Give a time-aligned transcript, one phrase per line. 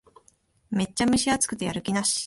[0.71, 2.19] めっちゃ蒸し暑くてやる気なし